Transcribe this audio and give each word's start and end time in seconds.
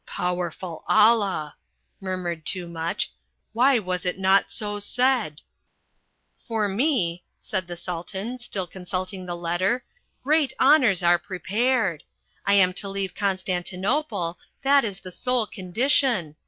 "Powerful 0.07 0.83
Allah!" 0.87 1.55
murmured 1.99 2.43
Toomuch. 2.43 3.05
"Why 3.53 3.77
was 3.77 4.03
it 4.03 4.17
not 4.17 4.49
so 4.49 4.79
said?" 4.79 5.41
"For 6.47 6.67
me," 6.67 7.23
said 7.37 7.67
the 7.67 7.77
Sultan, 7.77 8.39
still 8.39 8.65
consulting 8.65 9.27
the 9.27 9.35
letter, 9.35 9.83
"great 10.23 10.53
honours 10.59 11.03
are 11.03 11.19
prepared! 11.19 12.03
I 12.47 12.53
am 12.55 12.73
to 12.81 12.89
leave 12.89 13.13
Constantinople 13.13 14.39
that 14.63 14.83
is 14.83 15.01
the 15.01 15.11
sole 15.11 15.45
condition. 15.45 16.35